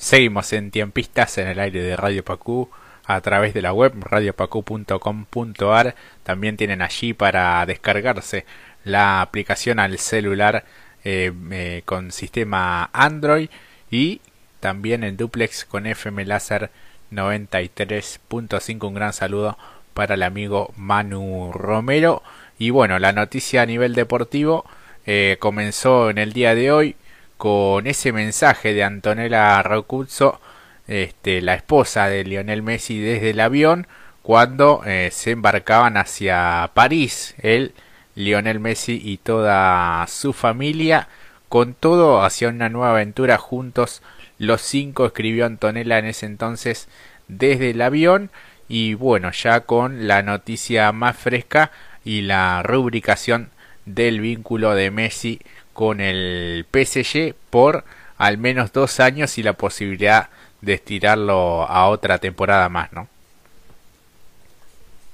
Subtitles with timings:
[0.00, 2.70] Seguimos en Tiempistas en el aire de Radio Pacú
[3.04, 5.94] a través de la web radiopacu.com.ar.
[6.22, 8.46] También tienen allí para descargarse
[8.82, 10.64] la aplicación al celular
[11.04, 13.50] eh, eh, con sistema Android
[13.90, 14.22] y
[14.58, 16.70] también en duplex con FM Láser
[17.12, 18.88] 93.5.
[18.88, 19.58] Un gran saludo
[19.92, 22.22] para el amigo Manu Romero.
[22.58, 24.64] Y bueno, la noticia a nivel deportivo
[25.04, 26.96] eh, comenzó en el día de hoy
[27.40, 30.42] con ese mensaje de Antonella Rocuzzo,
[30.86, 33.86] este, la esposa de Lionel Messi, desde el avión
[34.20, 37.72] cuando eh, se embarcaban hacia París, él,
[38.14, 41.08] Lionel Messi y toda su familia,
[41.48, 44.02] con todo hacia una nueva aventura juntos.
[44.36, 46.88] Los cinco escribió Antonella en ese entonces
[47.26, 48.30] desde el avión
[48.68, 51.70] y bueno, ya con la noticia más fresca
[52.04, 53.48] y la rubricación
[53.86, 55.40] del vínculo de Messi
[55.80, 57.84] con el PSG por
[58.18, 60.28] al menos dos años y la posibilidad
[60.60, 63.08] de estirarlo a otra temporada más, ¿no?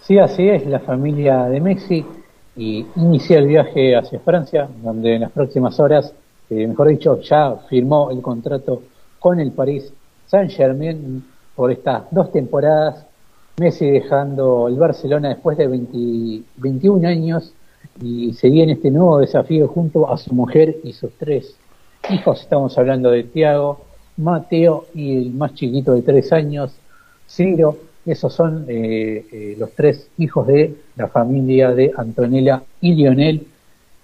[0.03, 2.05] Sí, así es, la familia de Messi
[2.57, 6.13] y inicia el viaje hacia Francia, donde en las próximas horas,
[6.51, 8.83] eh, mejor dicho, ya firmó el contrato
[9.21, 9.93] con el París
[10.27, 13.07] Saint-Germain por estas dos temporadas.
[13.59, 17.53] Messi dejando el Barcelona después de 21 años
[18.01, 21.57] y seguía en este nuevo desafío junto a su mujer y sus tres
[22.11, 22.43] hijos.
[22.43, 23.81] Estamos hablando de Tiago,
[24.17, 26.75] Mateo y el más chiquito de tres años,
[27.29, 27.79] Ciro.
[28.05, 33.47] Esos son eh, eh, los tres hijos de la familia de Antonella y Lionel.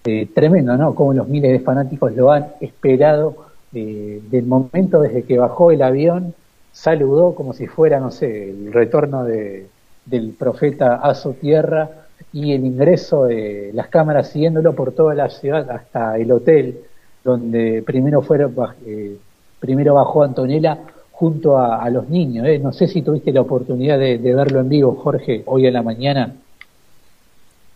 [0.04, 0.94] Eh, tremendo, ¿no?
[0.96, 6.34] Como los miles de fanáticos lo han esperado del momento desde que bajó el avión,
[6.72, 9.66] saludó como si fuera, no sé, el retorno de,
[10.04, 12.02] del profeta a su tierra
[12.32, 16.80] y el ingreso de las cámaras siguiéndolo por toda la ciudad hasta el hotel
[17.24, 18.54] donde primero fueron
[18.86, 19.16] eh,
[19.60, 20.78] primero bajó Antonella
[21.12, 22.46] junto a, los niños.
[22.48, 22.58] ¿eh?
[22.58, 26.34] No sé si tuviste la oportunidad de, verlo en vivo, Jorge, hoy en la mañana.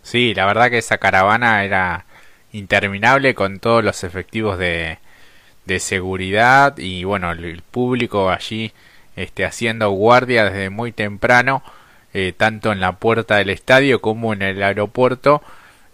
[0.02, 2.06] Sí, la verdad que esa caravana era
[2.52, 4.98] interminable con todos los efectivos de,
[5.64, 8.72] de seguridad y bueno, el público allí
[9.14, 11.62] este, haciendo guardia desde muy temprano
[12.14, 15.42] eh, tanto en la puerta del estadio como en el aeropuerto.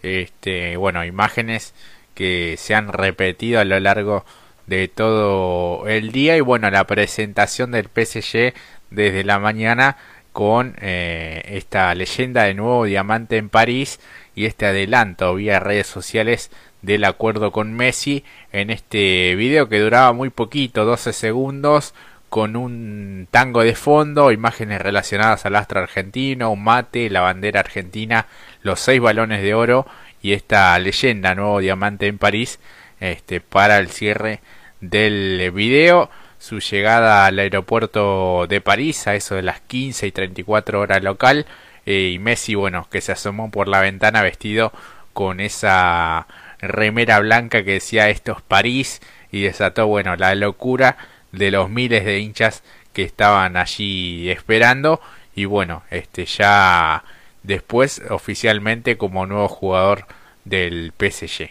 [0.01, 1.73] Este, bueno, imágenes
[2.13, 4.25] que se han repetido a lo largo
[4.67, 8.53] de todo el día y bueno, la presentación del PSG
[8.89, 9.97] desde la mañana
[10.31, 13.99] con eh, esta leyenda de nuevo diamante en París
[14.35, 16.49] y este adelanto vía redes sociales
[16.81, 21.93] del acuerdo con Messi en este video que duraba muy poquito, 12 segundos,
[22.33, 28.25] con un tango de fondo, imágenes relacionadas al astro argentino, un mate, la bandera argentina,
[28.63, 29.85] los seis balones de oro
[30.19, 32.59] y esta leyenda, nuevo diamante en París,
[32.99, 34.39] este, para el cierre
[34.81, 36.09] del video.
[36.39, 41.45] Su llegada al aeropuerto de París a eso de las 15 y 34 horas local.
[41.85, 44.73] Eh, y Messi, bueno, que se asomó por la ventana vestido
[45.13, 46.25] con esa
[46.57, 49.01] remera blanca que decía esto es París
[49.31, 50.97] y desató, bueno, la locura
[51.33, 52.63] de los miles de hinchas
[52.93, 55.01] que estaban allí esperando
[55.35, 57.03] y bueno, este ya
[57.41, 60.05] después oficialmente como nuevo jugador
[60.45, 61.49] del PSG.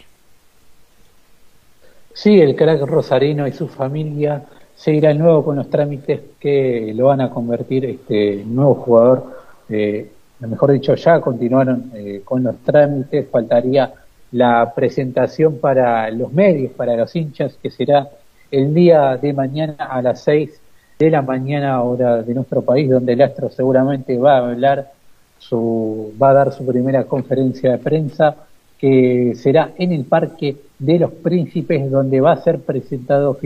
[2.13, 4.43] Sí, el crack rosarino y su familia
[4.75, 9.43] seguirá el nuevo con los trámites que lo van a convertir este nuevo jugador.
[9.69, 13.27] Eh, mejor dicho, ya continuaron eh, con los trámites.
[13.29, 13.93] Faltaría
[14.31, 18.09] la presentación para los medios, para los hinchas, que será
[18.53, 20.61] el día de mañana a las 6
[20.99, 24.91] de la mañana hora de nuestro país, donde el astro seguramente va a hablar,
[25.39, 28.35] su, va a dar su primera conferencia de prensa,
[28.77, 33.37] que será en el Parque de los Príncipes, donde va a ser presentado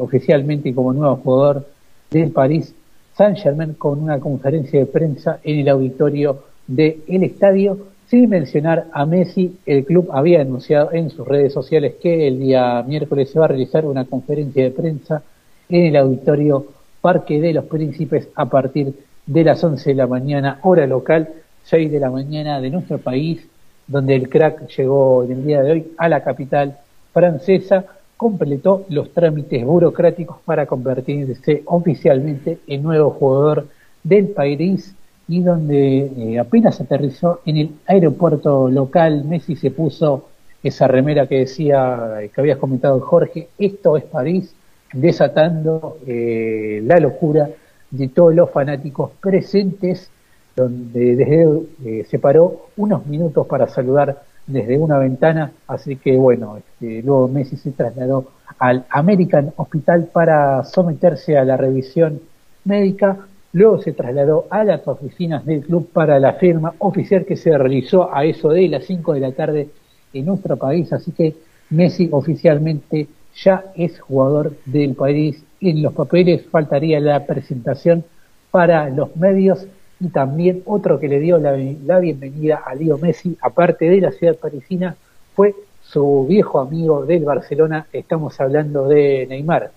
[0.00, 1.66] oficialmente como nuevo jugador
[2.10, 2.72] del París
[3.16, 7.78] Saint Germain con una conferencia de prensa en el auditorio del estadio
[8.12, 12.82] sin mencionar a Messi, el club había anunciado en sus redes sociales que el día
[12.82, 15.22] miércoles se va a realizar una conferencia de prensa
[15.70, 16.66] en el auditorio
[17.00, 18.92] Parque de los Príncipes a partir
[19.24, 21.30] de las 11 de la mañana, hora local,
[21.62, 23.48] 6 de la mañana de nuestro país,
[23.86, 26.76] donde el crack llegó en el día de hoy a la capital
[27.14, 27.86] francesa,
[28.18, 33.68] completó los trámites burocráticos para convertirse oficialmente en nuevo jugador
[34.04, 34.94] del país
[35.28, 40.28] y donde eh, apenas aterrizó en el aeropuerto local, Messi se puso
[40.62, 44.54] esa remera que decía, que habías comentado Jorge, esto es París,
[44.92, 47.48] desatando eh, la locura
[47.90, 50.10] de todos los fanáticos presentes,
[50.54, 56.58] donde desde eh, se paró unos minutos para saludar desde una ventana, así que bueno,
[56.58, 58.26] este, luego Messi se trasladó
[58.58, 62.20] al American Hospital para someterse a la revisión
[62.64, 63.18] médica,
[63.52, 68.14] luego se trasladó a las oficinas del club para la firma oficial que se realizó
[68.14, 69.68] a eso de las 5 de la tarde
[70.12, 71.34] en nuestro país, así que
[71.70, 75.42] Messi oficialmente ya es jugador del país.
[75.60, 78.04] En los papeles faltaría la presentación
[78.50, 79.66] para los medios
[80.00, 81.52] y también otro que le dio la,
[81.98, 84.96] bienvenida a Leo Messi, aparte de la ciudad parisina,
[85.34, 87.86] fue su viejo amigo del Barcelona.
[87.92, 89.70] Estamos hablando de Neymar.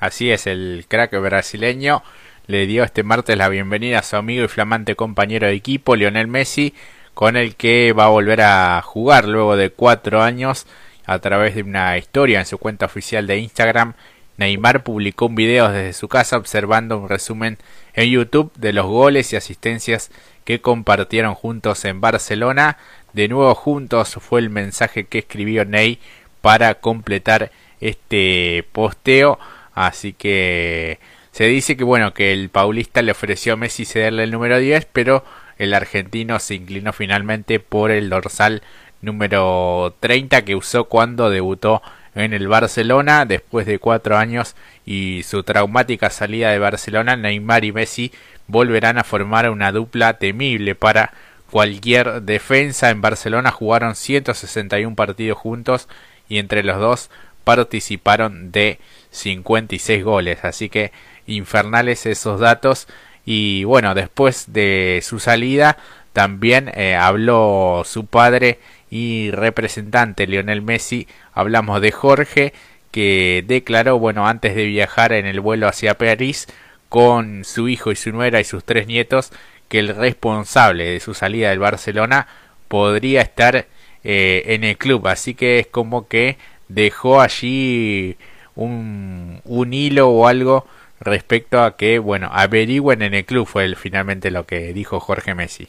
[0.00, 2.02] Así es, el crack brasileño
[2.48, 6.28] le dio este martes la bienvenida a su amigo y flamante compañero de equipo, Lionel
[6.28, 6.72] Messi,
[7.12, 10.66] con el que va a volver a jugar luego de cuatro años
[11.04, 13.92] a través de una historia en su cuenta oficial de Instagram.
[14.38, 17.58] Neymar publicó un video desde su casa observando un resumen
[17.92, 20.10] en YouTube de los goles y asistencias
[20.44, 22.78] que compartieron juntos en Barcelona.
[23.12, 26.00] De nuevo juntos fue el mensaje que escribió Ney
[26.40, 27.52] para completar
[27.82, 29.38] este posteo.
[29.74, 30.98] Así que
[31.38, 34.88] se dice que bueno que el paulista le ofreció a Messi cederle el número 10,
[34.92, 35.24] pero
[35.56, 38.60] el argentino se inclinó finalmente por el dorsal
[39.02, 41.80] número 30 que usó cuando debutó
[42.16, 47.70] en el Barcelona después de cuatro años y su traumática salida de Barcelona, Neymar y
[47.70, 48.10] Messi
[48.48, 51.12] volverán a formar una dupla temible para
[51.52, 52.90] cualquier defensa.
[52.90, 55.88] En Barcelona jugaron 161 partidos juntos
[56.28, 57.10] y entre los dos
[57.44, 58.80] participaron de
[59.10, 60.44] 56 goles.
[60.44, 60.90] Así que
[61.28, 62.88] infernales esos datos.
[63.24, 65.76] Y bueno, después de su salida
[66.12, 68.58] también eh, habló su padre
[68.90, 72.52] y representante Lionel Messi, hablamos de Jorge,
[72.90, 76.48] que declaró, bueno, antes de viajar en el vuelo hacia París
[76.88, 79.30] con su hijo y su nuera y sus tres nietos,
[79.68, 82.26] que el responsable de su salida del Barcelona
[82.68, 83.66] podría estar
[84.04, 85.06] eh, en el club.
[85.06, 86.38] Así que es como que
[86.68, 88.16] dejó allí
[88.54, 90.66] un, un hilo o algo
[91.00, 95.68] respecto a que, bueno, averigüen en el club, fue finalmente lo que dijo Jorge Messi.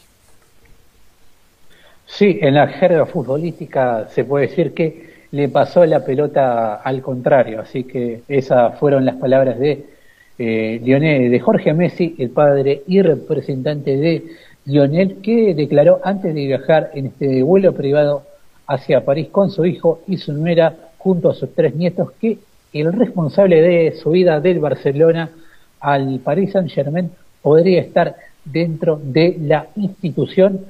[2.05, 7.61] Sí, en la jerga futbolística se puede decir que le pasó la pelota al contrario,
[7.61, 9.85] así que esas fueron las palabras de
[10.39, 14.23] eh, Lionel, de Jorge Messi, el padre y representante de
[14.65, 18.23] Lionel, que declaró antes de viajar en este vuelo privado
[18.65, 22.37] hacia París con su hijo y su nuera junto a sus tres nietos que
[22.73, 25.29] el responsable de su vida del Barcelona
[25.79, 27.11] al Paris Saint Germain
[27.41, 30.65] podría estar dentro de la institución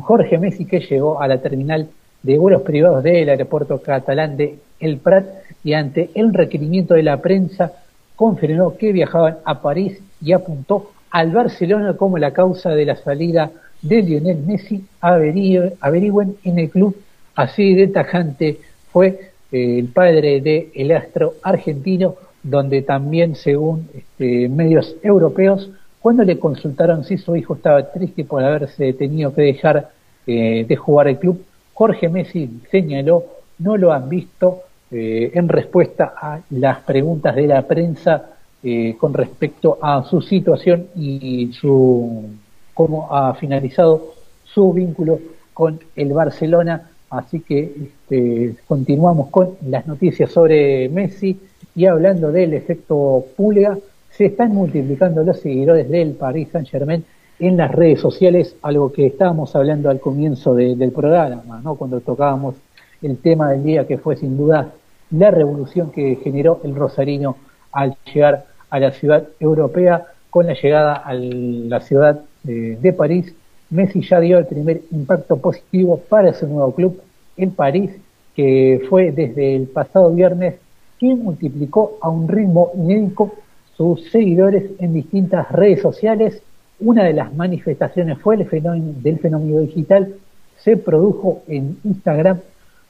[0.00, 1.88] Jorge Messi que llegó a la terminal
[2.22, 5.26] de vuelos privados del aeropuerto catalán de El Prat
[5.64, 7.72] y ante el requerimiento de la prensa
[8.14, 13.50] confirmó que viajaban a París y apuntó al Barcelona como la causa de la salida
[13.82, 14.84] de Lionel Messi.
[15.00, 16.96] Averigüen en el club
[17.34, 18.58] así de tajante
[18.92, 25.70] fue el padre de el astro argentino, donde también según este, medios europeos
[26.06, 29.90] cuando le consultaron si su hijo estaba triste por haberse tenido que dejar
[30.24, 31.44] eh, de jugar el club,
[31.74, 33.24] Jorge Messi señaló,
[33.58, 34.62] no lo han visto
[34.92, 40.86] eh, en respuesta a las preguntas de la prensa eh, con respecto a su situación
[40.94, 42.30] y su
[42.72, 44.14] cómo ha finalizado
[44.44, 45.18] su vínculo
[45.54, 46.90] con el Barcelona.
[47.10, 51.38] Así que este, continuamos con las noticias sobre Messi
[51.74, 53.78] y hablando del efecto Pulga
[54.10, 57.04] se están multiplicando los seguidores del Paris Saint Germain
[57.38, 61.74] en las redes sociales, algo que estábamos hablando al comienzo del programa, ¿no?
[61.74, 62.54] cuando tocábamos
[63.02, 64.72] el tema del día que fue sin duda
[65.10, 67.36] la revolución que generó el Rosarino
[67.72, 73.34] al llegar a la ciudad europea con la llegada a la ciudad de, de París.
[73.70, 77.00] Messi ya dio el primer impacto positivo para su nuevo club
[77.36, 77.90] en París,
[78.34, 80.56] que fue desde el pasado viernes
[80.98, 83.32] que multiplicó a un ritmo inédito
[83.76, 86.42] sus seguidores en distintas redes sociales.
[86.78, 90.14] Una de las manifestaciones fue el fenómeno del fenómeno digital,
[90.58, 92.40] se produjo en Instagram,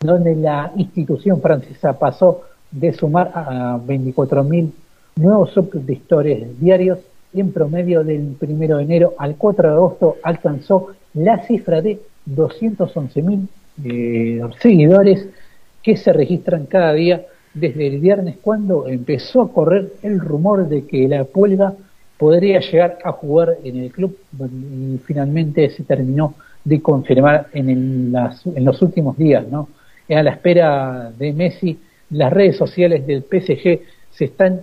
[0.01, 4.71] donde la institución francesa pasó de sumar a 24.000
[5.17, 6.99] nuevos suscriptores diarios
[7.41, 13.49] en promedio del 1 de enero al 4 de agosto alcanzó la cifra de 211.000
[13.85, 15.29] eh, seguidores
[15.83, 20.87] que se registran cada día desde el viernes cuando empezó a correr el rumor de
[20.87, 21.75] que la Puelga
[22.19, 28.65] podría llegar a jugar en el club y finalmente se terminó de confirmar en, en
[28.65, 29.69] los últimos días, ¿no?
[30.09, 31.79] A la espera de Messi,
[32.11, 34.63] las redes sociales del PSG se están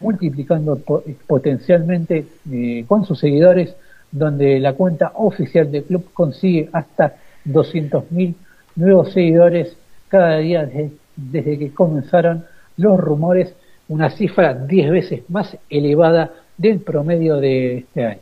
[0.00, 0.80] multiplicando
[1.26, 3.74] potencialmente eh, con sus seguidores,
[4.10, 7.14] donde la cuenta oficial del club consigue hasta
[7.46, 8.34] 200.000
[8.76, 9.76] nuevos seguidores
[10.08, 10.68] cada día
[11.16, 12.44] desde, que comenzaron
[12.76, 13.54] los rumores,
[13.88, 18.20] una cifra 10 veces más elevada del promedio de este año.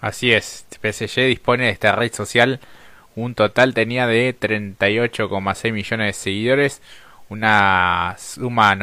[0.00, 2.58] Así es, PSG dispone de esta red social,
[3.14, 6.82] un total tenía de 38,6 millones de seguidores,
[7.28, 8.74] una suma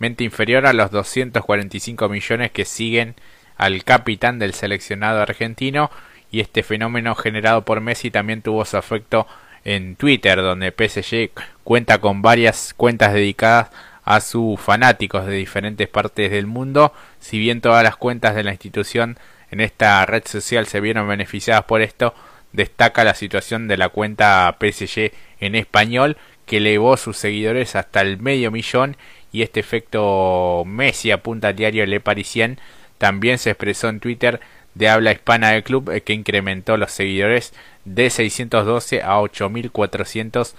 [0.00, 3.14] notablemente inferior a los 245 millones que siguen
[3.56, 5.90] al capitán del seleccionado argentino
[6.32, 9.26] y este fenómeno generado por Messi también tuvo su efecto
[9.64, 11.30] en Twitter donde PSG
[11.64, 13.70] cuenta con varias cuentas dedicadas
[14.02, 16.94] a sus fanáticos de diferentes partes del mundo.
[17.18, 19.18] Si bien todas las cuentas de la institución
[19.50, 22.14] en esta red social se vieron beneficiadas por esto
[22.52, 26.16] destaca la situación de la cuenta PSG en español
[26.46, 28.96] que elevó sus seguidores hasta el medio millón
[29.32, 32.58] y este efecto Messi apunta al diario Le Parisien
[32.98, 34.40] también se expresó en Twitter
[34.74, 37.52] de habla hispana del club eh, que incrementó los seguidores
[37.84, 40.54] de 612 a 8400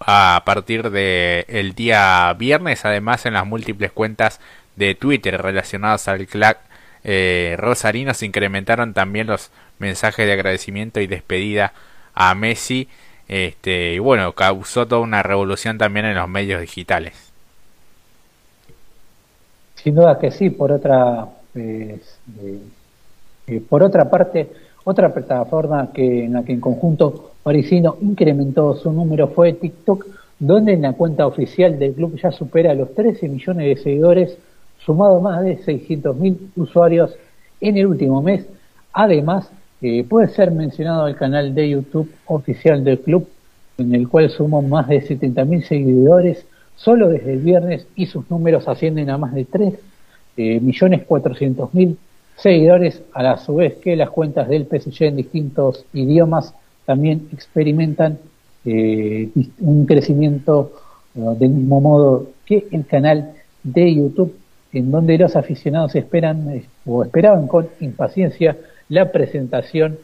[0.00, 4.40] a partir del el día viernes además en las múltiples cuentas
[4.76, 6.56] de Twitter relacionadas al club
[7.04, 11.72] eh, rosarino se incrementaron también los mensajes de agradecimiento y despedida
[12.14, 12.88] a Messi
[13.28, 17.25] este y bueno causó toda una revolución también en los medios digitales
[19.86, 22.00] sin duda que sí por otra eh,
[23.46, 24.48] eh, por otra parte,
[24.82, 30.06] otra plataforma que, en la que en conjunto parisino incrementó su número fue TikTok,
[30.40, 34.36] donde en la cuenta oficial del club ya supera los 13 millones de seguidores,
[34.84, 37.14] sumado más de 600.000 usuarios
[37.60, 38.44] en el último mes.
[38.92, 39.48] Además,
[39.82, 43.28] eh, puede ser mencionado el canal de YouTube oficial del club,
[43.78, 46.44] en el cual sumó más de 70.000 seguidores
[46.76, 49.74] solo desde el viernes y sus números ascienden a más de 3
[50.36, 51.98] eh, millones cuatrocientos mil
[52.36, 56.54] seguidores, a la su vez que las cuentas del PSG en distintos idiomas
[56.84, 58.18] también experimentan
[58.64, 59.30] eh,
[59.60, 60.72] un crecimiento
[61.14, 64.36] eh, del mismo modo que el canal de YouTube,
[64.72, 68.56] en donde los aficionados esperan eh, o esperaban con impaciencia
[68.88, 69.98] la presentación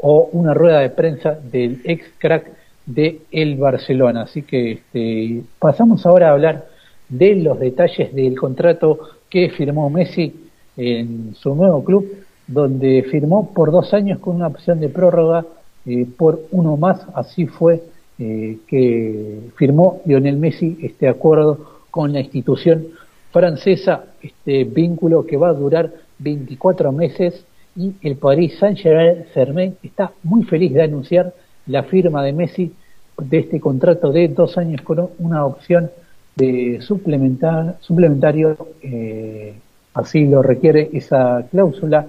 [0.00, 2.48] o una rueda de prensa del ex crack
[2.88, 4.22] de el Barcelona.
[4.22, 6.66] Así que este, pasamos ahora a hablar
[7.08, 8.98] de los detalles del contrato
[9.30, 10.34] que firmó Messi
[10.76, 12.06] en su nuevo club,
[12.46, 15.44] donde firmó por dos años con una opción de prórroga
[15.86, 17.06] eh, por uno más.
[17.14, 17.82] Así fue
[18.18, 22.86] eh, que firmó Lionel Messi este acuerdo con la institución
[23.30, 27.44] francesa, este vínculo que va a durar 24 meses
[27.76, 31.32] y el Paris Saint-Germain está muy feliz de anunciar
[31.68, 32.72] la firma de Messi
[33.18, 35.90] de este contrato de dos años con una opción
[36.36, 39.54] de suplementar, suplementario, eh,
[39.94, 42.06] así lo requiere esa cláusula,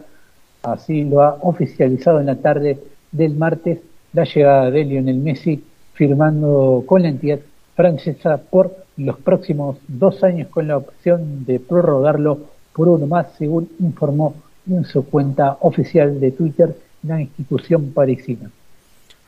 [0.63, 2.79] así lo ha oficializado en la tarde
[3.11, 3.79] del martes
[4.13, 5.63] la llegada de Lionel Messi
[5.93, 7.39] firmando con la entidad
[7.75, 12.39] francesa por los próximos dos años con la opción de prorrogarlo
[12.73, 14.35] por uno más, según informó
[14.69, 18.51] en su cuenta oficial de Twitter la institución parisina.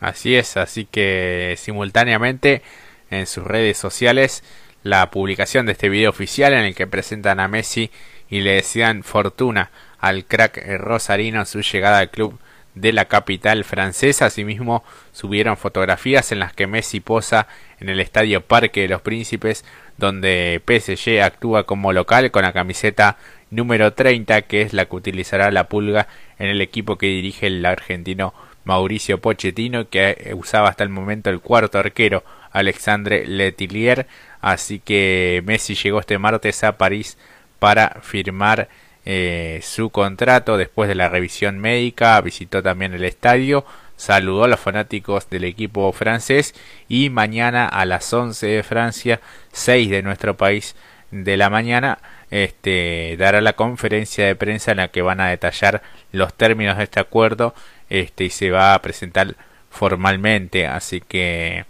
[0.01, 2.63] Así es, así que simultáneamente
[3.11, 4.43] en sus redes sociales
[4.83, 7.91] la publicación de este video oficial en el que presentan a Messi
[8.27, 12.39] y le desean fortuna al crack rosarino en su llegada al club
[12.73, 14.25] de la capital francesa.
[14.25, 17.47] Asimismo, subieron fotografías en las que Messi posa
[17.79, 19.65] en el estadio Parque de los Príncipes,
[19.97, 23.17] donde PSG actúa como local con la camiseta
[23.51, 26.07] número 30, que es la que utilizará la pulga
[26.39, 31.39] en el equipo que dirige el argentino Mauricio Pochettino, que usaba hasta el momento el
[31.39, 34.07] cuarto arquero Alexandre Letillier.
[34.41, 37.17] Así que Messi llegó este martes a París
[37.59, 38.69] para firmar
[39.05, 42.19] eh, su contrato después de la revisión médica.
[42.21, 43.65] Visitó también el estadio,
[43.95, 46.55] saludó a los fanáticos del equipo francés
[46.87, 50.75] y mañana a las 11 de Francia, 6 de nuestro país
[51.11, 51.99] de la mañana,
[52.31, 55.81] este, dará la conferencia de prensa en la que van a detallar
[56.13, 57.53] los términos de este acuerdo
[57.91, 59.35] este, y se va a presentar
[59.69, 60.65] formalmente.
[60.65, 61.65] Así que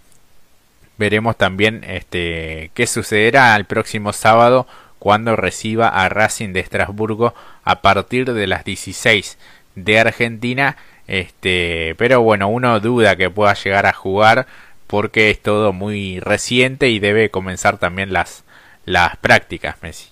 [0.98, 4.68] veremos también este, qué sucederá el próximo sábado
[5.00, 9.38] cuando reciba a Racing de Estrasburgo a partir de las 16
[9.76, 10.78] de Argentina.
[11.08, 14.46] Este, pero bueno, uno duda que pueda llegar a jugar
[14.86, 18.44] porque es todo muy reciente y debe comenzar también las,
[18.86, 20.10] las prácticas, Messi.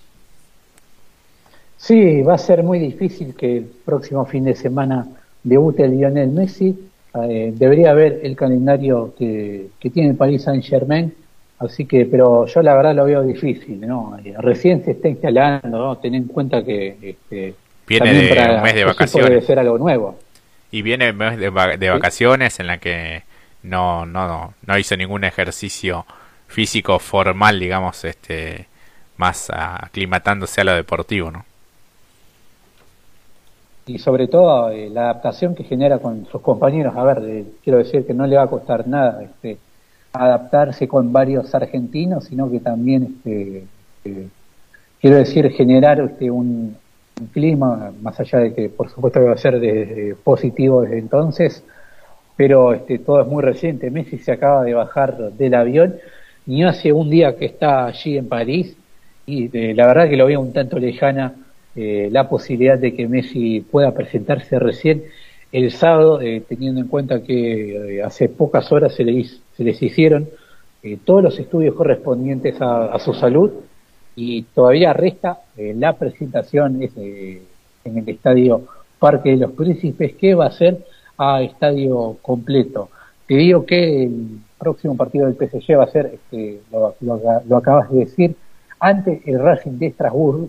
[1.78, 5.06] Sí, va a ser muy difícil que el próximo fin de semana
[5.42, 11.12] debute Lionel Messi eh, debería haber el calendario que, tiene el Paris Saint Germain,
[11.58, 14.16] así que, pero yo la verdad lo veo difícil, ¿no?
[14.24, 15.98] Eh, recién se está instalando, ¿no?
[15.98, 17.54] Ten en cuenta que este,
[17.86, 19.30] viene de un mes de vacaciones.
[19.30, 20.18] Debe ser algo nuevo.
[20.70, 23.24] Y viene un mes de, vacaciones en la que
[23.64, 26.06] no, no, no hizo ningún ejercicio
[26.46, 28.66] físico formal, digamos, este,
[29.16, 31.44] más aclimatándose a lo deportivo, ¿no?
[33.90, 36.94] Y sobre todo eh, la adaptación que genera con sus compañeros.
[36.96, 39.58] A ver, quiero decir que no le va a costar nada este,
[40.12, 43.64] adaptarse con varios argentinos, sino que también, este,
[44.04, 44.28] eh,
[45.00, 46.76] quiero decir, generar este, un,
[47.32, 51.62] clima, más allá de que por supuesto va a ser de, positivo desde entonces,
[52.36, 53.90] pero este, todo es muy reciente.
[53.90, 55.96] Messi se acaba de bajar del avión
[56.46, 58.76] y hace un día que está allí en París
[59.26, 61.34] y eh, la verdad que lo veo un tanto lejana
[61.76, 65.04] eh, la posibilidad de que Messi pueda presentarse recién
[65.52, 70.28] el sábado, eh, teniendo en cuenta que hace pocas horas se, se les hicieron
[71.04, 73.50] todos los estudios correspondientes a, su salud
[74.16, 78.62] y todavía resta la presentación en el estadio
[79.00, 80.84] Parque de los Príncipes que va a ser
[81.18, 82.90] a estadio completo.
[83.26, 88.00] Te digo que el próximo partido del PSG va a ser, este, lo, acabas de
[88.00, 88.36] decir,
[88.78, 90.48] ante el Racing de Estrasburgo,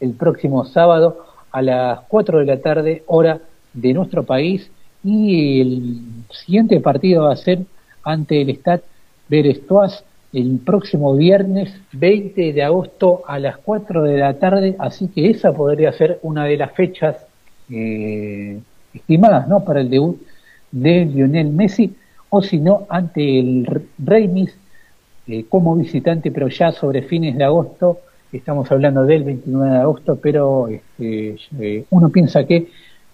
[0.00, 3.40] El próximo sábado a las 4 de la tarde, hora
[3.72, 4.70] de nuestro país.
[5.04, 6.00] Y el
[6.30, 7.60] siguiente partido va a ser
[8.02, 8.82] ante el Stade
[9.28, 14.76] Berestois el próximo viernes 20 de agosto a las 4 de la tarde.
[14.78, 17.16] Así que esa podría ser una de las fechas
[17.70, 18.58] eh,
[18.94, 19.64] estimadas ¿no?
[19.64, 20.20] para el debut
[20.70, 21.94] de Lionel Messi,
[22.30, 24.54] o si no, ante el Reims
[25.26, 28.00] eh, como visitante, pero ya sobre fines de agosto,
[28.38, 32.68] estamos hablando del 29 de agosto, pero este, eh, uno piensa que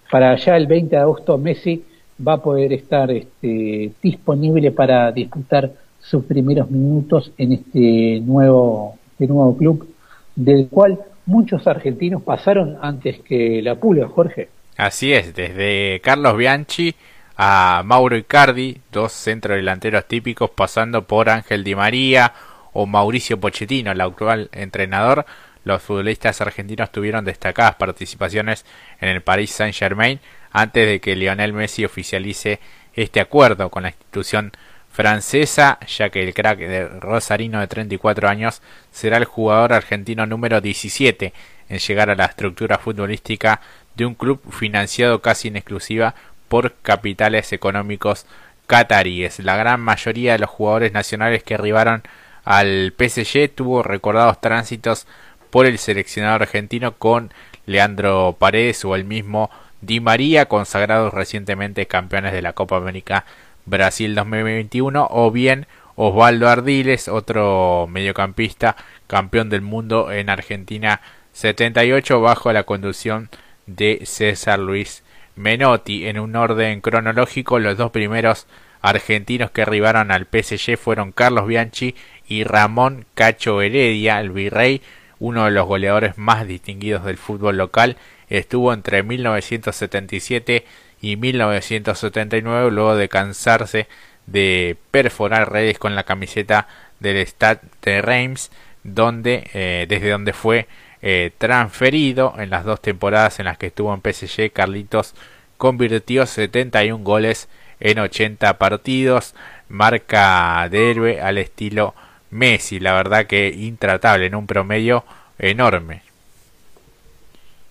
[0.09, 1.83] para allá el 20 de agosto Messi
[2.25, 9.27] va a poder estar este, disponible para disputar sus primeros minutos en este nuevo, este
[9.27, 9.87] nuevo club,
[10.35, 14.49] del cual muchos argentinos pasaron antes que la Pulga, Jorge.
[14.77, 16.95] Así es, desde Carlos Bianchi
[17.37, 22.33] a Mauro Icardi, dos centrodelanteros típicos, pasando por Ángel Di María
[22.73, 25.25] o Mauricio Pochettino, el actual entrenador.
[25.63, 28.65] Los futbolistas argentinos tuvieron destacadas participaciones
[29.01, 30.19] en el Paris Saint-Germain
[30.51, 32.59] antes de que Lionel Messi oficialice
[32.93, 34.51] este acuerdo con la institución
[34.91, 40.61] francesa, ya que el crack de Rosarino de 34 años será el jugador argentino número
[40.61, 41.33] 17
[41.69, 43.61] en llegar a la estructura futbolística
[43.95, 46.15] de un club financiado casi en exclusiva
[46.47, 48.25] por capitales económicos
[48.65, 49.39] cataríes.
[49.39, 52.03] La gran mayoría de los jugadores nacionales que arribaron
[52.43, 55.07] al PSG tuvo recordados tránsitos
[55.49, 57.31] por el seleccionado argentino con
[57.65, 59.49] Leandro Paredes o el mismo
[59.81, 63.25] Di María, consagrados recientemente campeones de la Copa América
[63.65, 68.75] Brasil 2021, o bien Osvaldo Ardiles, otro mediocampista
[69.07, 71.01] campeón del mundo en Argentina
[71.33, 73.29] 78 bajo la conducción
[73.67, 75.03] de César Luis
[75.35, 76.07] Menotti.
[76.07, 78.47] En un orden cronológico, los dos primeros
[78.81, 81.95] argentinos que arribaron al PSG fueron Carlos Bianchi
[82.29, 84.81] y Ramón Cacho Heredia, el virrey,
[85.19, 87.97] uno de los goleadores más distinguidos del fútbol local.
[88.29, 90.63] Estuvo entre 1977
[91.01, 93.87] y 1979 luego de cansarse
[94.27, 96.67] de perforar redes con la camiseta
[96.99, 98.51] del Stade de Reims,
[98.83, 100.67] donde, eh, desde donde fue
[101.01, 104.51] eh, transferido en las dos temporadas en las que estuvo en PSG.
[104.51, 105.15] Carlitos
[105.57, 109.33] convirtió 71 goles en 80 partidos,
[109.67, 111.95] marca de héroe al estilo
[112.31, 115.03] Messi, la verdad que intratable en un promedio
[115.37, 116.01] enorme.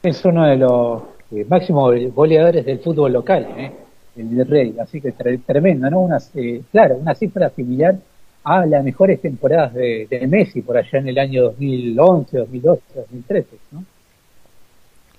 [0.02, 3.72] Es uno de los eh, máximos goleadores del fútbol local, ¿eh?
[4.16, 6.00] el Rey, así que tremendo, ¿no?
[6.00, 7.96] Una, eh, claro, una cifra similar
[8.44, 13.84] a las mejores temporadas de, Messi por allá en el año 2011, 2012, 2013, ¿no?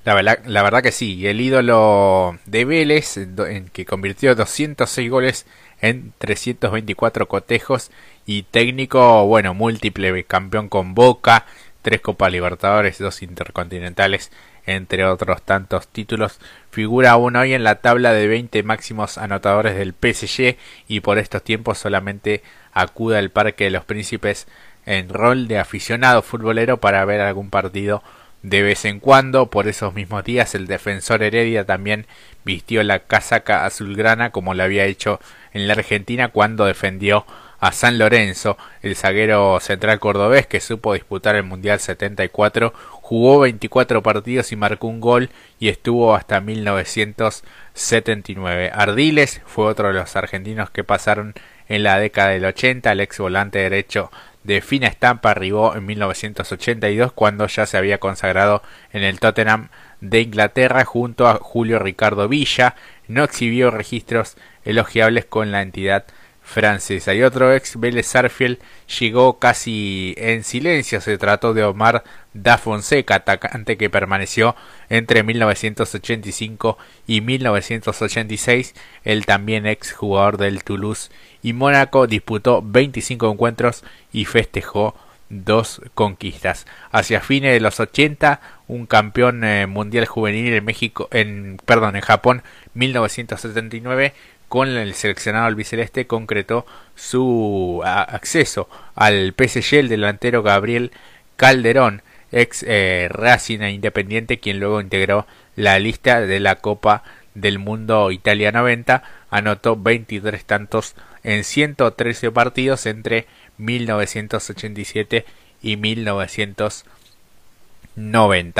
[0.05, 5.45] La verdad, la verdad que sí, el ídolo de Vélez, en que convirtió 206 goles
[5.81, 7.91] en 324 cotejos
[8.25, 11.45] y técnico, bueno, múltiple campeón con Boca,
[11.81, 14.31] tres Copas Libertadores, dos Intercontinentales,
[14.65, 16.39] entre otros tantos títulos,
[16.69, 21.43] figura aún hoy en la tabla de 20 máximos anotadores del PSG y por estos
[21.43, 24.47] tiempos solamente acude al Parque de los Príncipes
[24.85, 28.03] en rol de aficionado futbolero para ver algún partido
[28.43, 29.47] de vez en cuando.
[29.49, 32.05] Por esos mismos días el defensor Heredia también
[32.45, 35.19] vistió la casaca azulgrana como lo había hecho
[35.53, 37.25] en la Argentina cuando defendió
[37.59, 44.01] a San Lorenzo, el zaguero central cordobés que supo disputar el Mundial 74, jugó 24
[44.01, 48.71] partidos y marcó un gol y estuvo hasta 1979.
[48.73, 51.33] Ardiles fue otro de los argentinos que pasaron
[51.67, 54.09] en la década del 80, el ex volante derecho
[54.43, 59.69] de fina estampa arribó en 1982 cuando ya se había consagrado en el Tottenham
[60.01, 62.75] de Inglaterra junto a Julio Ricardo Villa.
[63.07, 66.05] No exhibió registros elogiables con la entidad
[66.49, 67.13] francesa.
[67.13, 68.57] Y otro ex Vélez Sarfield
[68.99, 70.99] llegó casi en silencio.
[70.99, 74.55] Se trató de Omar da Fonseca, atacante que permaneció
[74.89, 78.73] entre 1985 y 1986.
[79.03, 84.95] El también ex jugador del Toulouse y Mónaco disputó 25 encuentros y festejó
[85.29, 86.65] dos conquistas.
[86.91, 92.01] Hacia fines de los 80, un campeón eh, mundial juvenil en México, en perdón, en
[92.01, 92.43] Japón,
[92.75, 94.13] 1979,
[94.47, 100.91] con el seleccionado albiceleste concretó su acceso al PSG el delantero Gabriel
[101.35, 107.03] Calderón, ex eh, Racing e Independiente, quien luego integró la lista de la Copa
[107.33, 113.25] del Mundo Italia 90, anotó 23 tantos en 113 partidos entre
[113.57, 115.25] 1987
[115.61, 116.98] y 1990.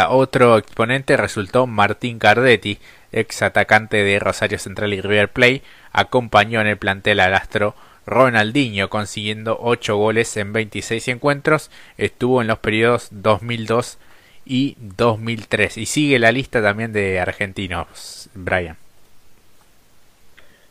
[0.10, 2.80] Otro exponente resultó Martín Cardetti,
[3.12, 8.90] ex atacante de Rosario Central y River Plate, acompañó en el plantel al astro Ronaldinho,
[8.90, 14.00] consiguiendo 8 goles en 26 encuentros, estuvo en los periodos 2002
[14.46, 15.78] y 2003.
[15.78, 18.78] Y sigue la lista también de argentinos, Brian.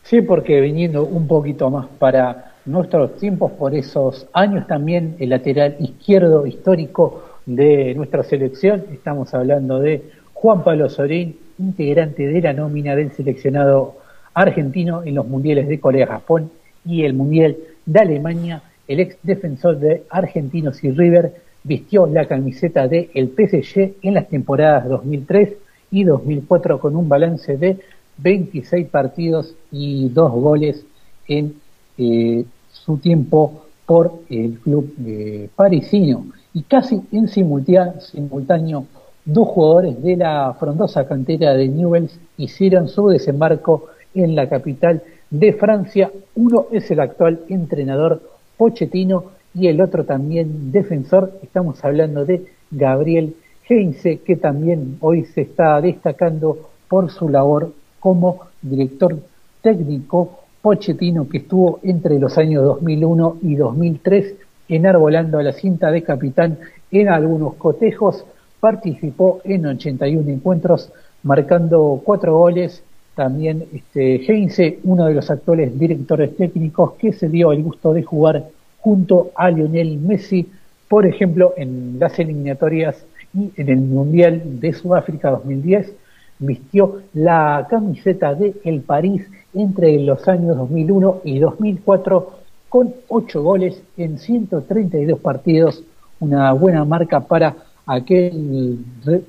[0.03, 5.77] Sí, porque viniendo un poquito más para nuestros tiempos, por esos años también el lateral
[5.79, 10.03] izquierdo histórico de nuestra selección, estamos hablando de
[10.35, 13.97] Juan Pablo Sorín, integrante de la nómina del seleccionado
[14.35, 16.51] argentino en los mundiales de Corea-Japón
[16.85, 17.57] y el mundial
[17.87, 23.95] de Alemania, el ex defensor de Argentinos y River vistió la camiseta de el PSG
[24.03, 25.55] en las temporadas 2003
[25.91, 27.79] y 2004 con un balance de
[28.19, 30.85] 26 partidos y dos goles
[31.27, 31.55] en
[31.97, 36.27] eh, su tiempo por el club eh, parisino.
[36.59, 38.87] Y casi en simultáneo,
[39.25, 45.53] dos jugadores de la frondosa cantera de Newells hicieron su desembarco en la capital de
[45.53, 46.11] Francia.
[46.35, 48.21] Uno es el actual entrenador
[48.57, 51.39] Pochettino y el otro también defensor.
[51.45, 53.37] Estamos hablando de Gabriel
[53.69, 59.17] Heinze, que también hoy se está destacando por su labor como director
[59.63, 66.59] técnico Pochettino, que estuvo entre los años 2001 y 2003 enarbolando la cinta de capitán
[66.91, 68.25] en algunos cotejos,
[68.61, 72.83] participó en 81 encuentros, marcando cuatro goles.
[73.15, 78.03] También este, Heinze, uno de los actuales directores técnicos que se dio el gusto de
[78.03, 78.45] jugar
[78.81, 80.49] junto a Lionel Messi,
[80.89, 83.05] por ejemplo, en las eliminatorias
[83.35, 85.93] y en el Mundial de Sudáfrica 2010
[86.39, 92.33] vistió la camiseta de el París entre los años 2001 y 2004
[92.69, 95.83] con 8 goles en 132 partidos,
[96.21, 98.79] una buena marca para aquel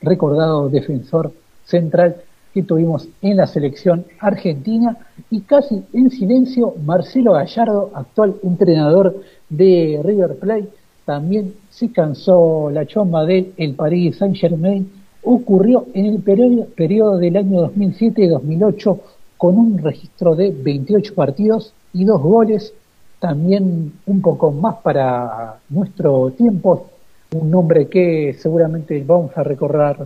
[0.02, 1.32] recordado defensor
[1.66, 2.18] central
[2.54, 4.98] que tuvimos en la selección argentina.
[5.30, 10.70] Y casi en silencio Marcelo Gallardo, actual entrenador de River Plate,
[11.06, 14.90] también se cansó la chomba del el París Saint Germain
[15.24, 19.00] ocurrió en el periodo, del año 2007 y 2008
[19.38, 22.74] con un registro de 28 partidos y dos goles,
[23.20, 26.90] también un poco más para nuestro tiempo,
[27.32, 29.98] un nombre que seguramente vamos a recorrer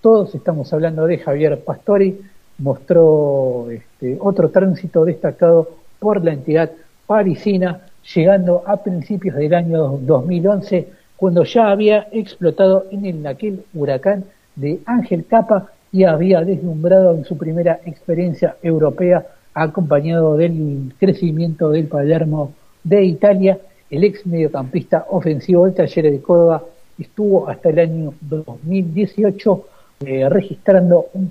[0.00, 2.20] todos, estamos hablando de Javier Pastori,
[2.58, 6.70] mostró este, otro tránsito destacado por la entidad
[7.06, 7.80] parisina,
[8.14, 14.24] llegando a principios del año 2011, cuando ya había explotado en el, aquel huracán
[14.54, 19.26] de Ángel Capa y había deslumbrado en su primera experiencia europea
[19.64, 22.52] acompañado del crecimiento del Palermo
[22.84, 23.58] de Italia.
[23.90, 26.62] El ex mediocampista ofensivo del Taller de Córdoba
[26.98, 29.66] estuvo hasta el año 2018
[30.00, 31.30] eh, registrando un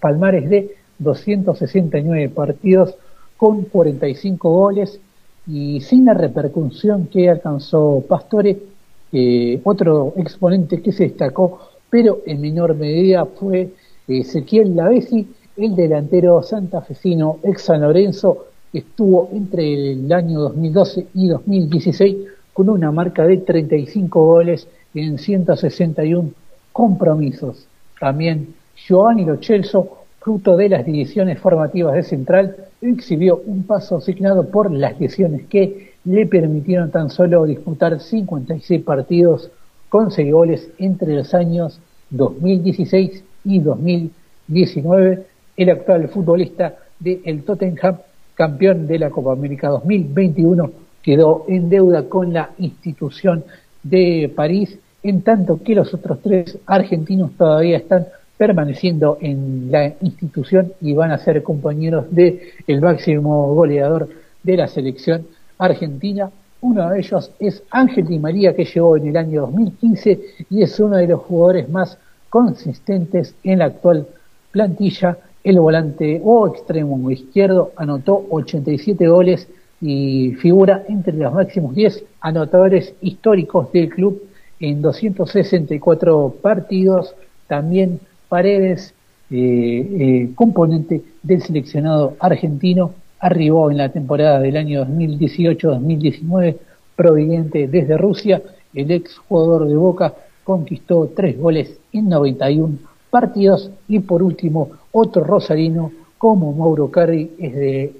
[0.00, 2.94] palmares de 269 partidos
[3.36, 5.00] con 45 goles
[5.46, 8.58] y sin la repercusión que alcanzó Pastore,
[9.64, 13.70] otro exponente que se destacó pero en menor medida fue
[14.06, 22.16] Ezequiel Lavesi, el delantero santafesino ex San Lorenzo, estuvo entre el año 2012 y 2016
[22.52, 26.30] con una marca de 35 goles en 161
[26.72, 27.66] compromisos.
[27.98, 34.70] También Giovanni Lochelso, fruto de las divisiones formativas de Central, exhibió un paso asignado por
[34.70, 39.50] las lesiones que le permitieron tan solo disputar 56 partidos
[39.88, 45.26] con seis goles entre los años 2016 y 2019,
[45.58, 47.98] el actual futbolista del Tottenham,
[48.34, 50.70] campeón de la Copa América 2021,
[51.02, 53.44] quedó en deuda con la institución
[53.82, 60.72] de París, en tanto que los otros tres argentinos todavía están permaneciendo en la institución
[60.80, 64.08] y van a ser compañeros de máximo goleador
[64.44, 65.26] de la selección
[65.58, 66.30] argentina.
[66.60, 70.78] Uno de ellos es Ángel Di María, que llegó en el año 2015 y es
[70.78, 71.98] uno de los jugadores más
[72.30, 74.06] consistentes en la actual
[74.52, 75.18] plantilla.
[75.48, 79.48] El volante o extremo izquierdo anotó 87 goles
[79.80, 84.24] y figura entre los máximos 10 anotadores históricos del club
[84.60, 87.14] en 264 partidos.
[87.46, 88.92] También Paredes,
[89.30, 96.58] eh, eh, componente del seleccionado argentino, arribó en la temporada del año 2018-2019
[96.94, 98.42] proveniente desde Rusia.
[98.74, 100.12] El ex jugador de Boca
[100.44, 107.54] conquistó tres goles en 91 partidos y por último otro rosarino como Mauro Carri es
[107.54, 107.92] de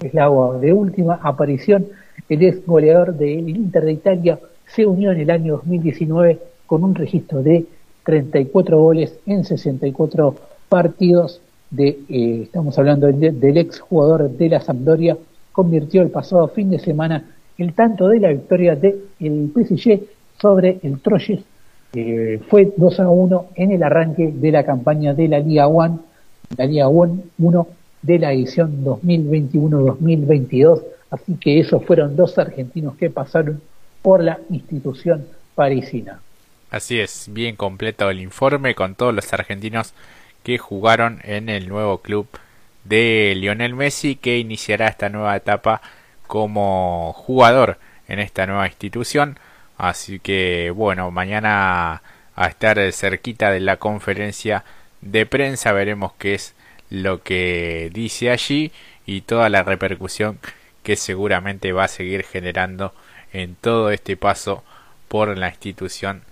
[0.00, 1.86] es la de última aparición
[2.30, 6.94] el ex goleador del Inter de Italia se unió en el año 2019 con un
[6.94, 7.66] registro de
[8.04, 10.36] 34 goles en 64
[10.68, 11.40] partidos.
[11.70, 15.16] De, eh, estamos hablando del, ex jugador de la Sampdoria,
[15.52, 17.24] convirtió el pasado fin de semana
[17.58, 20.00] el tanto de la victoria del el PSG
[20.40, 21.42] sobre el Troyes.
[21.92, 25.98] Eh, fue 2 a 1 en el arranque de la campaña de la Liga One,
[26.56, 27.68] la Liga One 1
[28.02, 30.82] de la edición 2021-2022.
[31.10, 33.60] Así que esos fueron dos argentinos que pasaron
[34.02, 36.20] por la institución parisina.
[36.70, 39.92] Así es, bien completo el informe con todos los argentinos
[40.44, 42.28] que jugaron en el nuevo club
[42.84, 45.82] de Lionel Messi que iniciará esta nueva etapa
[46.26, 49.38] como jugador en esta nueva institución.
[49.80, 52.02] Así que bueno, mañana
[52.36, 54.62] a estar cerquita de la conferencia
[55.00, 56.54] de prensa veremos qué es
[56.90, 58.72] lo que dice allí
[59.06, 60.38] y toda la repercusión
[60.82, 62.92] que seguramente va a seguir generando
[63.32, 64.62] en todo este paso
[65.08, 66.24] por la institución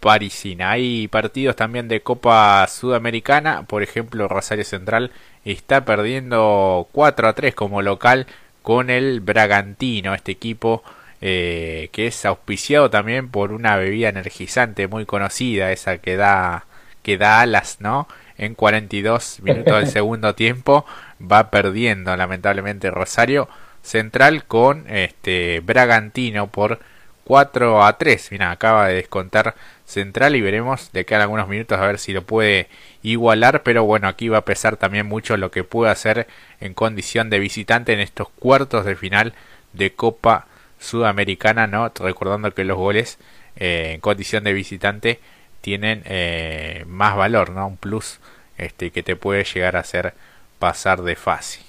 [0.00, 0.72] parisina.
[0.72, 5.12] Hay partidos también de Copa Sudamericana, por ejemplo Rosario Central
[5.44, 8.26] está perdiendo 4 a 3 como local
[8.62, 10.82] con el Bragantino, este equipo
[11.20, 16.64] eh, que es auspiciado también por una bebida energizante muy conocida, esa que da
[17.02, 18.08] que da alas, ¿no?
[18.38, 20.84] En 42 minutos del segundo tiempo
[21.20, 23.48] va perdiendo lamentablemente Rosario
[23.82, 26.80] Central con este Bragantino por
[27.24, 28.32] 4 a 3.
[28.32, 29.54] Mira, acaba de descontar
[29.84, 32.68] Central y veremos de cada algunos minutos a ver si lo puede
[33.02, 36.28] igualar, pero bueno, aquí va a pesar también mucho lo que puede hacer
[36.60, 39.34] en condición de visitante en estos cuartos de final
[39.72, 40.46] de Copa
[40.80, 41.92] Sudamericana, ¿no?
[41.94, 43.18] Recordando que los goles
[43.56, 45.20] eh, en condición de visitante
[45.60, 47.68] tienen eh, más valor, ¿no?
[47.68, 48.18] Un plus
[48.58, 50.14] este que te puede llegar a hacer
[50.58, 51.64] pasar de fácil.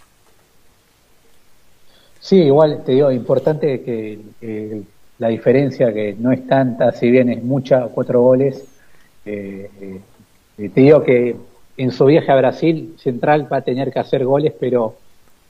[2.20, 4.20] Sí, igual te digo, importante que,
[5.18, 8.64] la diferencia que no es tanta, si bien es mucha, cuatro goles.
[9.26, 9.70] Eh,
[10.58, 11.36] eh, te digo que
[11.78, 14.96] en su viaje a Brasil, Central va a tener que hacer goles, pero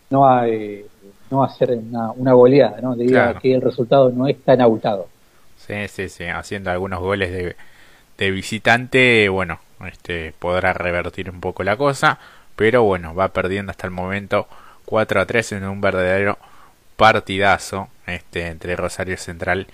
[0.10, 0.86] no a, eh,
[1.32, 2.96] no hacer una, una, goleada, ¿no?
[2.96, 5.08] Te digo que el resultado no es tan abultado.
[5.58, 7.56] Sí, sí, sí, haciendo algunos goles de,
[8.18, 12.20] de visitante, bueno, este podrá revertir un poco la cosa,
[12.56, 14.48] pero bueno, va perdiendo hasta el momento
[14.86, 16.38] 4 a 3 en un verdadero
[16.98, 19.68] partidazo este, entre Rosario Central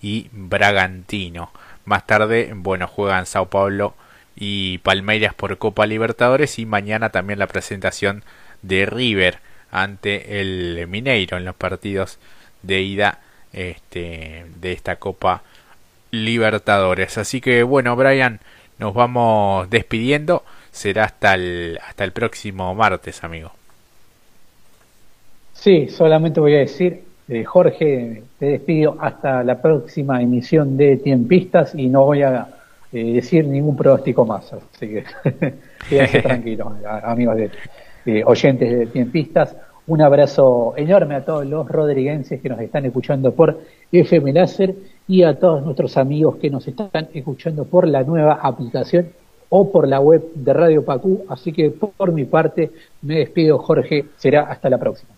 [0.00, 1.52] y Bragantino.
[1.84, 3.94] Más tarde, bueno, juegan Sao Paulo
[4.34, 8.24] y Palmeiras por Copa Libertadores y mañana también la presentación
[8.62, 9.38] de River
[9.72, 12.18] ante el Mineiro en los partidos
[12.62, 13.18] de ida
[13.52, 15.42] este, de esta Copa
[16.12, 17.18] Libertadores.
[17.18, 18.38] Así que bueno, Brian,
[18.78, 20.44] nos vamos despidiendo.
[20.70, 23.52] Será hasta el, hasta el próximo martes, amigo.
[25.54, 31.74] Sí, solamente voy a decir, eh, Jorge, te despido hasta la próxima emisión de Tiempistas
[31.74, 32.48] y no voy a
[32.92, 34.52] eh, decir ningún pronóstico más.
[34.52, 35.04] Así que
[35.88, 36.72] quédense tranquilos,
[37.04, 37.50] amigos de,
[38.24, 39.56] oyentes de Tiempistas.
[39.86, 43.60] Un abrazo enorme a todos los rodriguenses que nos están escuchando por
[43.90, 44.74] FM Láser
[45.08, 49.10] y a todos nuestros amigos que nos están escuchando por la nueva aplicación
[49.48, 51.26] o por la web de Radio Pacú.
[51.28, 52.70] Así que por mi parte
[53.02, 54.06] me despido, Jorge.
[54.16, 55.10] Será hasta la próxima.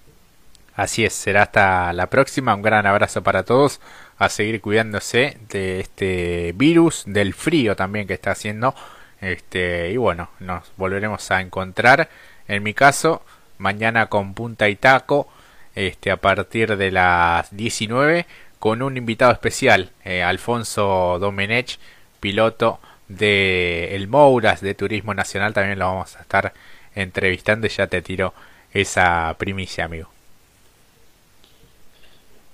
[0.74, 2.54] Así es, será hasta la próxima.
[2.54, 3.80] Un gran abrazo para todos.
[4.18, 8.74] A seguir cuidándose de este virus, del frío también que está haciendo.
[9.20, 12.08] Este, y bueno, nos volveremos a encontrar.
[12.48, 13.22] En mi caso,
[13.58, 15.28] mañana con punta y taco.
[15.74, 18.26] Este, a partir de las 19
[18.60, 21.78] con un invitado especial, eh, Alfonso Domenech,
[22.20, 22.78] piloto
[23.08, 25.52] de el Mouras de Turismo Nacional.
[25.52, 26.52] También lo vamos a estar
[26.94, 28.32] entrevistando y ya te tiro
[28.72, 30.08] esa primicia, amigo.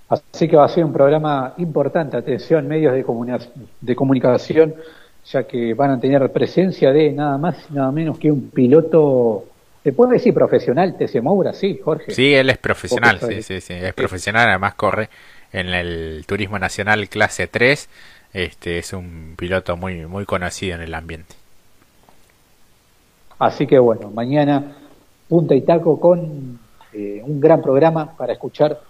[0.08, 3.04] Así que va a ser un programa importante, atención, medios de,
[3.80, 4.74] de comunicación,
[5.24, 9.44] ya que van a tener presencia de nada más y nada menos que un piloto,
[9.82, 10.96] ¿te puedo decir profesional?
[10.96, 11.52] ¿Te se Moura?
[11.52, 12.12] Sí, Jorge.
[12.12, 15.08] Sí, él es profesional, sí, sí, sí, es profesional, además corre
[15.52, 17.88] en el Turismo Nacional clase 3,
[18.32, 21.34] este es un piloto muy, muy conocido en el ambiente.
[23.38, 24.76] Así que bueno, mañana
[25.28, 26.58] punta y taco con
[26.92, 28.80] eh, un gran programa para escuchar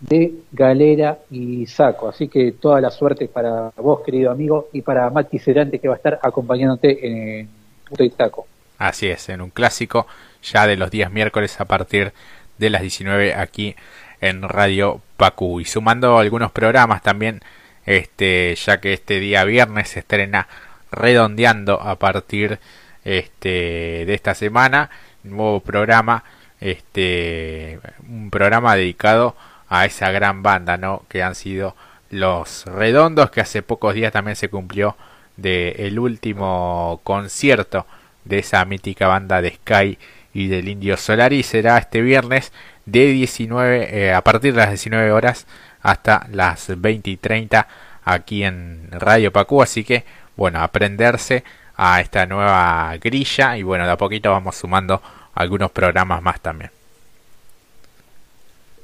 [0.00, 2.08] de Galera y Saco.
[2.08, 5.94] Así que toda la suerte para vos, querido amigo, y para Mati Cerante, que va
[5.94, 7.48] a estar acompañándote en
[7.88, 8.46] Punto y Taco.
[8.78, 10.06] Así es, en un clásico
[10.42, 12.12] ya de los días miércoles a partir
[12.58, 13.76] de las 19 aquí
[14.20, 15.60] en Radio Pacu.
[15.60, 17.42] Y sumando algunos programas también,
[17.84, 20.48] este, ya que este día viernes se estrena
[20.90, 22.58] redondeando a partir
[23.04, 24.90] este, de esta semana,
[25.22, 26.24] nuevo programa,
[26.60, 29.36] este, un programa dedicado
[29.68, 31.04] a esa gran banda, ¿no?
[31.08, 31.76] Que han sido
[32.10, 34.96] los Redondos, que hace pocos días también se cumplió
[35.36, 37.86] de el último concierto
[38.24, 39.98] de esa mítica banda de Sky
[40.36, 42.52] y del Indio Solari será este viernes
[42.84, 45.46] de 19 eh, a partir de las 19 horas
[45.80, 47.66] hasta las 20 y 30
[48.04, 50.04] aquí en Radio Pacú así que
[50.36, 51.42] bueno aprenderse
[51.74, 55.00] a esta nueva grilla y bueno de a poquito vamos sumando
[55.34, 56.70] algunos programas más también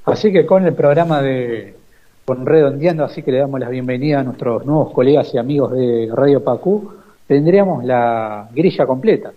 [0.05, 1.77] Así que con el programa de
[2.25, 6.09] con Redondeando, así que le damos la bienvenida a nuestros nuevos colegas y amigos de
[6.13, 6.93] Radio Pacú,
[7.27, 9.33] tendríamos la grilla completa.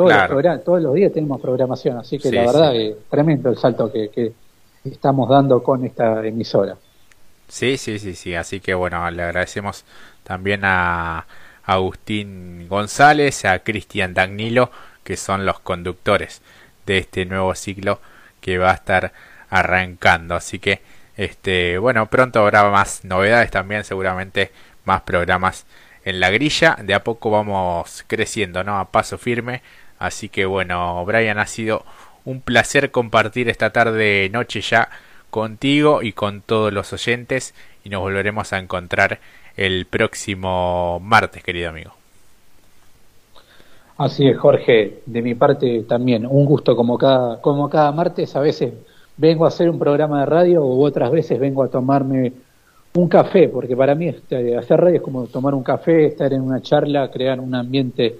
[0.00, 3.92] Todos, los, todos los días tenemos programación, así que la verdad es tremendo el salto
[3.92, 4.32] que,
[4.82, 6.74] estamos dando con esta emisora.
[7.48, 9.84] Sí, sí, sí, sí, así que bueno, le agradecemos
[10.22, 11.26] también a
[11.66, 14.70] Agustín González, a Cristian Dagnilo,
[15.04, 16.40] que son los conductores
[16.86, 18.00] de este nuevo ciclo
[18.40, 19.12] que va a estar
[19.50, 20.34] arrancando.
[20.34, 20.80] Así que,
[21.18, 24.50] este, bueno, pronto habrá más novedades también, seguramente
[24.86, 25.66] más programas
[26.06, 26.78] en la grilla.
[26.82, 28.78] De a poco vamos creciendo, ¿no?
[28.78, 29.60] A paso firme.
[30.00, 31.84] Así que, bueno, Brian, ha sido
[32.24, 34.88] un placer compartir esta tarde, noche ya
[35.28, 37.54] contigo y con todos los oyentes.
[37.84, 39.20] Y nos volveremos a encontrar
[39.56, 41.92] el próximo martes, querido amigo.
[43.98, 45.02] Así es, Jorge.
[45.04, 48.34] De mi parte también, un gusto como cada, como cada martes.
[48.36, 48.72] A veces
[49.18, 52.32] vengo a hacer un programa de radio o otras veces vengo a tomarme
[52.94, 56.40] un café, porque para mí este, hacer radio es como tomar un café, estar en
[56.40, 58.18] una charla, crear un ambiente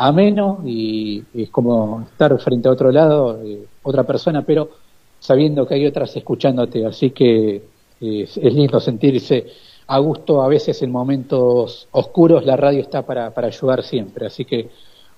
[0.00, 4.70] ameno y, es como estar frente a otro lado, eh, otra persona, pero
[5.18, 6.86] sabiendo que hay otras escuchándote.
[6.86, 7.56] Así que
[8.00, 9.46] eh, es lindo sentirse
[9.86, 14.26] a gusto a veces en momentos oscuros, la radio está para, para ayudar siempre.
[14.26, 14.70] Así que,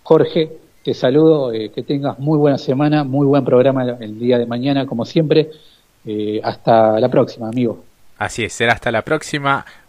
[0.02, 0.50] Jorge,
[0.82, 4.86] te saludo, eh, que tengas muy buena semana, muy buen programa el día de mañana,
[4.86, 5.50] como siempre.
[6.42, 7.84] Hasta la próxima, amigo.
[8.18, 9.64] Así es, será hasta la próxima.